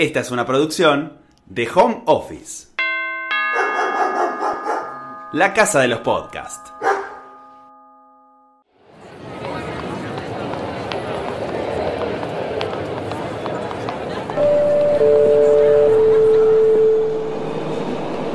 [0.00, 2.68] Esta es una producción de Home Office.
[5.34, 6.72] La casa de los podcasts.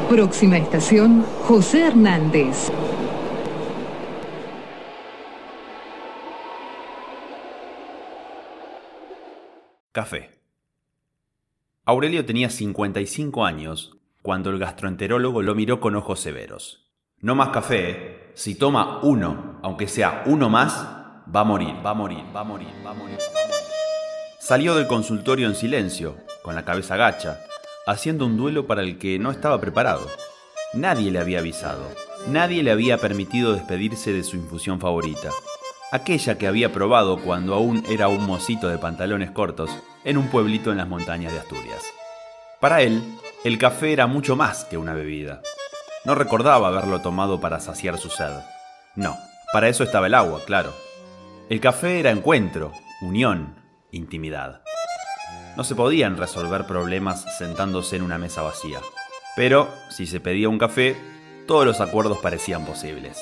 [0.07, 2.69] Próxima estación, José Hernández.
[9.91, 10.34] Café.
[11.87, 16.89] Aurelio tenía 55 años cuando el gastroenterólogo lo miró con ojos severos.
[17.19, 18.31] No más café, ¿eh?
[18.33, 22.43] si toma uno, aunque sea uno más, va a morir, va a morir, va a
[22.43, 23.19] morir, va a morir.
[24.39, 27.37] Salió del consultorio en silencio, con la cabeza gacha,
[27.85, 30.07] haciendo un duelo para el que no estaba preparado.
[30.73, 31.87] Nadie le había avisado,
[32.27, 35.29] nadie le había permitido despedirse de su infusión favorita,
[35.91, 39.69] aquella que había probado cuando aún era un mocito de pantalones cortos
[40.05, 41.83] en un pueblito en las montañas de Asturias.
[42.61, 43.03] Para él,
[43.43, 45.41] el café era mucho más que una bebida.
[46.05, 48.31] No recordaba haberlo tomado para saciar su sed.
[48.95, 49.17] No,
[49.51, 50.73] para eso estaba el agua, claro.
[51.49, 53.55] El café era encuentro, unión,
[53.91, 54.61] intimidad.
[55.57, 58.79] No se podían resolver problemas sentándose en una mesa vacía.
[59.35, 60.95] Pero, si se pedía un café,
[61.47, 63.17] todos los acuerdos parecían posibles.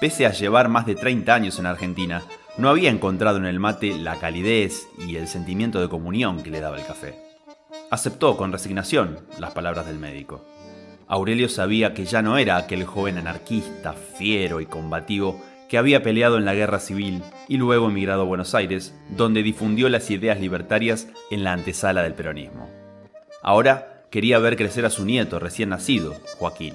[0.00, 2.22] Pese a llevar más de 30 años en Argentina,
[2.58, 6.60] no había encontrado en el mate la calidez y el sentimiento de comunión que le
[6.60, 7.18] daba el café.
[7.90, 10.44] Aceptó con resignación las palabras del médico.
[11.08, 16.36] Aurelio sabía que ya no era aquel joven anarquista, fiero y combativo que había peleado
[16.36, 21.08] en la guerra civil y luego emigrado a Buenos Aires, donde difundió las ideas libertarias
[21.30, 22.68] en la antesala del peronismo.
[23.42, 26.74] Ahora quería ver crecer a su nieto recién nacido, Joaquín.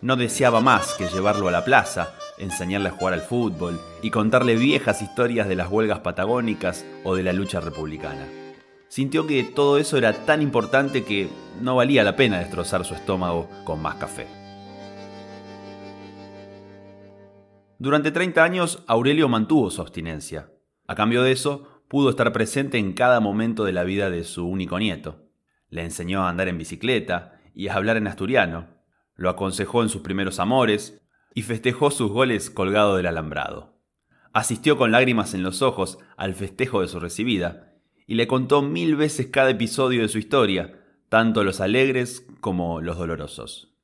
[0.00, 4.56] No deseaba más que llevarlo a la plaza enseñarle a jugar al fútbol y contarle
[4.56, 8.26] viejas historias de las huelgas patagónicas o de la lucha republicana.
[8.88, 11.28] Sintió que todo eso era tan importante que
[11.60, 14.26] no valía la pena destrozar su estómago con más café.
[17.78, 20.50] Durante 30 años, Aurelio mantuvo su abstinencia.
[20.86, 24.46] A cambio de eso, pudo estar presente en cada momento de la vida de su
[24.46, 25.26] único nieto.
[25.68, 28.68] Le enseñó a andar en bicicleta y a hablar en asturiano.
[29.14, 31.05] Lo aconsejó en sus primeros amores
[31.36, 33.78] y festejó sus goles colgado del alambrado.
[34.32, 37.74] Asistió con lágrimas en los ojos al festejo de su recibida
[38.06, 42.96] y le contó mil veces cada episodio de su historia, tanto los alegres como los
[42.96, 43.76] dolorosos.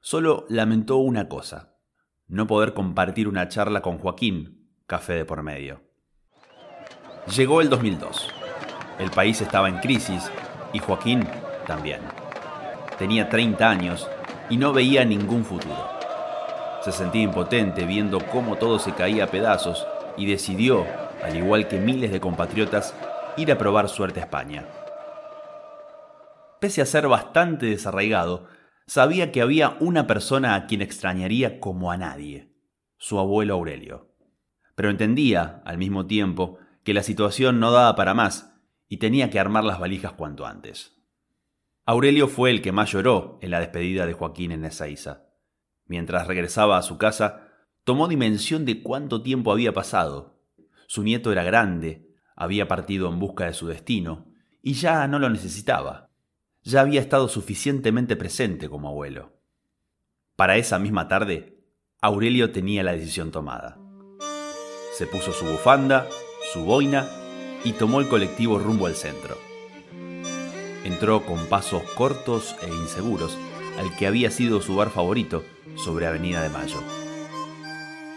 [0.00, 1.76] Solo lamentó una cosa,
[2.28, 5.82] no poder compartir una charla con Joaquín, café de por medio.
[7.36, 8.28] Llegó el 2002.
[9.00, 10.30] El país estaba en crisis
[10.72, 11.26] y Joaquín
[11.66, 12.00] también.
[12.96, 14.08] Tenía 30 años
[14.48, 16.01] y no veía ningún futuro.
[16.84, 20.84] Se sentía impotente viendo cómo todo se caía a pedazos y decidió,
[21.22, 22.94] al igual que miles de compatriotas,
[23.36, 24.66] ir a probar suerte a España.
[26.60, 28.46] Pese a ser bastante desarraigado,
[28.86, 32.52] sabía que había una persona a quien extrañaría como a nadie,
[32.98, 34.14] su abuelo Aurelio.
[34.74, 39.38] Pero entendía, al mismo tiempo, que la situación no daba para más y tenía que
[39.38, 40.96] armar las valijas cuanto antes.
[41.84, 45.31] Aurelio fue el que más lloró en la despedida de Joaquín en Ezeiza.
[45.86, 47.48] Mientras regresaba a su casa,
[47.84, 50.40] tomó dimensión de cuánto tiempo había pasado.
[50.86, 54.32] Su nieto era grande, había partido en busca de su destino,
[54.62, 56.10] y ya no lo necesitaba.
[56.62, 59.40] Ya había estado suficientemente presente como abuelo.
[60.36, 61.58] Para esa misma tarde,
[62.00, 63.78] Aurelio tenía la decisión tomada.
[64.96, 66.06] Se puso su bufanda,
[66.52, 67.08] su boina
[67.64, 69.36] y tomó el colectivo rumbo al centro.
[70.84, 73.38] Entró con pasos cortos e inseguros
[73.78, 75.44] al que había sido su bar favorito
[75.76, 76.78] sobre Avenida de Mayo.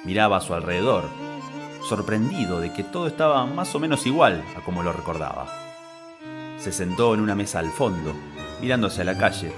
[0.04, 1.06] Miraba a su alrededor,
[1.88, 5.48] sorprendido de que todo estaba más o menos igual a como lo recordaba.
[6.58, 8.14] Se sentó en una mesa al fondo,
[8.62, 9.52] mirando hacia la calle,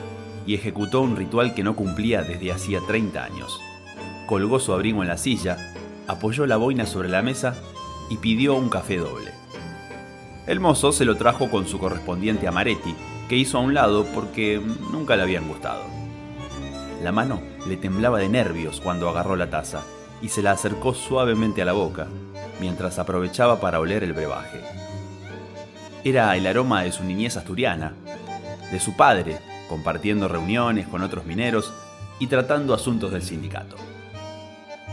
[0.46, 3.60] y ejecutó un ritual que no cumplía desde hacía 30 años.
[4.26, 5.74] Colgó su abrigo en la silla,
[6.08, 7.56] apoyó la boina sobre la mesa
[8.10, 9.32] y pidió un café doble.
[10.48, 12.96] El mozo se lo trajo con su correspondiente amaretti,
[13.30, 15.84] que hizo a un lado porque nunca le habían gustado.
[17.04, 19.84] La mano le temblaba de nervios cuando agarró la taza
[20.22, 22.08] y se la acercó suavemente a la boca,
[22.60, 24.62] mientras aprovechaba para oler el brebaje.
[26.04, 27.94] Era el aroma de su niñez asturiana,
[28.72, 29.38] de su padre,
[29.70, 31.74] compartiendo reuniones con otros mineros
[32.20, 33.76] y tratando asuntos del sindicato.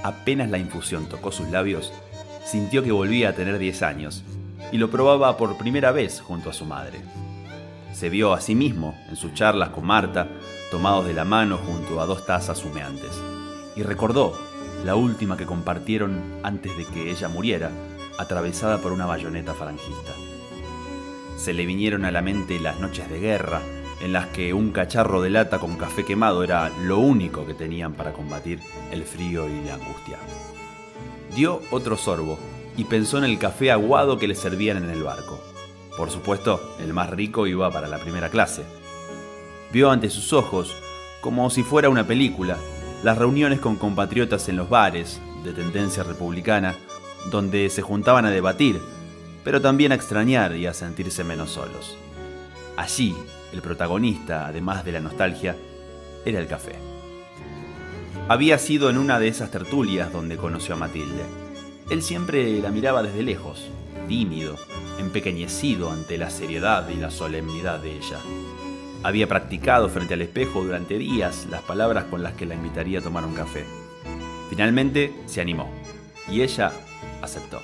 [0.02, 1.92] Apenas la infusión tocó sus labios,
[2.44, 4.25] sintió que volvía a tener 10 años
[4.72, 7.00] y lo probaba por primera vez junto a su madre.
[7.94, 10.26] Se vio a sí mismo en sus charlas con Marta,
[10.73, 13.12] tomados de la mano junto a dos tazas humeantes,
[13.76, 14.37] y recordó
[14.85, 17.70] la última que compartieron antes de que ella muriera,
[18.19, 20.12] atravesada por una bayoneta falangista.
[21.37, 23.62] se le vinieron a la mente las noches de guerra,
[24.00, 27.93] en las que un cacharro de lata con café quemado era lo único que tenían
[27.93, 28.58] para combatir
[28.90, 30.19] el frío y la angustia.
[31.37, 32.38] Dio otro sorbo
[32.76, 35.53] y pensó en el café aguado que le servían en el barco.
[35.96, 38.64] Por supuesto, el más rico iba para la primera clase.
[39.73, 40.75] Vio ante sus ojos,
[41.20, 42.58] como si fuera una película,
[43.02, 46.75] las reuniones con compatriotas en los bares, de tendencia republicana,
[47.31, 48.81] donde se juntaban a debatir,
[49.44, 51.97] pero también a extrañar y a sentirse menos solos.
[52.76, 53.14] Allí,
[53.52, 55.56] el protagonista, además de la nostalgia,
[56.25, 56.76] era el café.
[58.26, 61.44] Había sido en una de esas tertulias donde conoció a Matilde.
[61.90, 63.69] Él siempre la miraba desde lejos,
[64.08, 64.56] tímido,
[64.98, 68.19] empequeñecido ante la seriedad y la solemnidad de ella.
[69.02, 73.02] Había practicado frente al espejo durante días las palabras con las que la invitaría a
[73.02, 73.64] tomar un café.
[74.48, 75.70] Finalmente se animó
[76.31, 76.72] y ella
[77.20, 77.60] aceptó.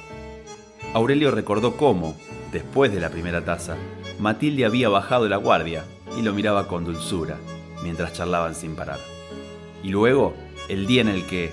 [0.92, 2.14] Aurelio recordó cómo,
[2.52, 3.76] después de la primera taza,
[4.18, 5.84] Matilde había bajado la guardia
[6.18, 7.38] y lo miraba con dulzura
[7.82, 8.98] mientras charlaban sin parar.
[9.82, 10.34] Y luego,
[10.68, 11.52] el día en el que...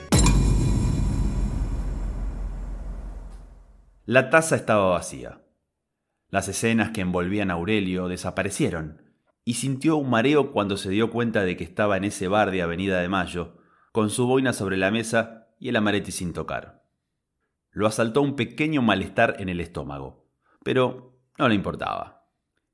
[4.07, 5.41] La taza estaba vacía.
[6.29, 9.01] Las escenas que envolvían a Aurelio desaparecieron
[9.43, 12.61] y sintió un mareo cuando se dio cuenta de que estaba en ese bar de
[12.61, 13.57] Avenida de Mayo,
[13.91, 16.85] con su boina sobre la mesa y el amareti sin tocar.
[17.71, 20.25] Lo asaltó un pequeño malestar en el estómago,
[20.63, 22.29] pero no le importaba.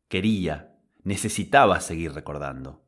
[0.09, 2.85] Quería, necesitaba seguir recordando.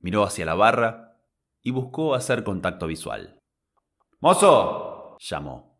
[0.00, 1.16] Miró hacia la barra
[1.62, 3.40] y buscó hacer contacto visual.
[4.20, 5.16] ¡Mozo!
[5.18, 5.74] llamó.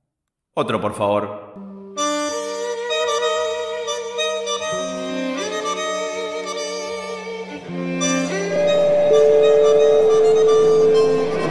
[0.55, 1.64] Otro, por favor.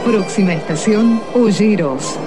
[0.04, 2.18] Próxima estación, Olleros.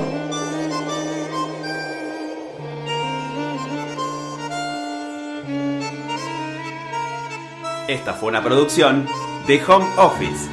[7.88, 9.07] Esta fue una producción
[9.45, 10.50] de Home Office.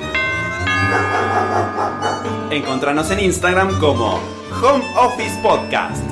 [2.50, 4.20] Encontranos en Instagram como
[4.62, 6.04] Home Office Podcast.